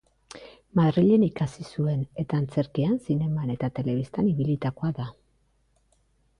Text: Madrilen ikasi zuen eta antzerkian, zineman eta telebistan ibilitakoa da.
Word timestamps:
Madrilen 0.79 1.25
ikasi 1.27 1.65
zuen 1.73 2.01
eta 2.23 2.39
antzerkian, 2.41 2.97
zineman 3.09 3.55
eta 3.59 3.71
telebistan 3.77 4.33
ibilitakoa 4.35 4.93
da. 5.03 5.11